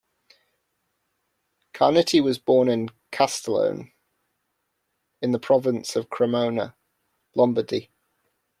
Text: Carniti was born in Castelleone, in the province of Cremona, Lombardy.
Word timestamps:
Carniti 1.75 2.23
was 2.23 2.39
born 2.39 2.67
in 2.69 2.89
Castelleone, 3.11 3.91
in 5.21 5.31
the 5.31 5.37
province 5.37 5.95
of 5.95 6.09
Cremona, 6.09 6.75
Lombardy. 7.35 7.91